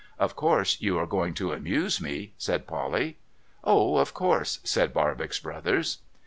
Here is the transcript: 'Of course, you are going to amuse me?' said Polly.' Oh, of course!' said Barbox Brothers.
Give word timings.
'Of 0.27 0.35
course, 0.35 0.81
you 0.81 0.97
are 0.97 1.05
going 1.05 1.35
to 1.35 1.53
amuse 1.53 2.01
me?' 2.01 2.33
said 2.45 2.65
Polly.' 2.65 3.19
Oh, 3.63 3.97
of 3.97 4.15
course!' 4.15 4.59
said 4.63 4.95
Barbox 4.95 5.37
Brothers. 5.39 5.99